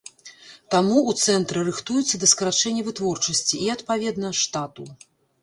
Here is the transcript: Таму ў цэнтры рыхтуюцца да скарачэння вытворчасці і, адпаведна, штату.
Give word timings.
Таму 0.75 0.95
ў 1.09 1.11
цэнтры 1.25 1.59
рыхтуюцца 1.67 2.15
да 2.23 2.31
скарачэння 2.33 2.85
вытворчасці 2.89 3.55
і, 3.61 3.69
адпаведна, 3.77 4.35
штату. 4.43 4.91